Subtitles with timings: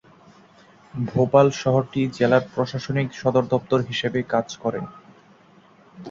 [0.93, 4.81] ভোপাল শহরটি জেলার প্রশাসনিক সদর দপ্তর হিসাবে কাজ করে।